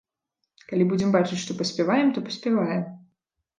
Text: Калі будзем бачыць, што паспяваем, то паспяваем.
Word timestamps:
Калі 0.71 0.87
будзем 0.93 1.11
бачыць, 1.17 1.39
што 1.43 1.57
паспяваем, 1.61 2.07
то 2.17 2.27
паспяваем. 2.33 2.83